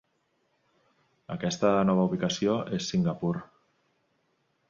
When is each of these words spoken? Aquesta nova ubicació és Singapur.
Aquesta 1.35 1.71
nova 1.89 2.07
ubicació 2.09 2.57
és 2.79 2.89
Singapur. 2.93 3.33